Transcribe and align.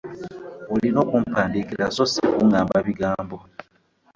Olina 0.73 1.01
kumpandiikira 1.09 1.85
so 1.95 2.03
si 2.11 2.21
kuŋŋamba 2.35 2.77
bigambo. 2.85 3.37